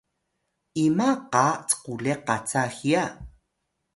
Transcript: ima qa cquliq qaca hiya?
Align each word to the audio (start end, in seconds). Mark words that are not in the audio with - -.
ima 0.85 1.09
qa 1.31 1.45
cquliq 1.69 2.19
qaca 2.27 2.63
hiya? 2.75 3.03